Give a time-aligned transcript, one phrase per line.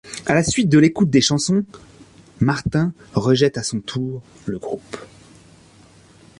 [0.25, 1.63] À la suite de l'écoute des chansons,
[2.39, 4.97] Martin rejette à son tour le groupe.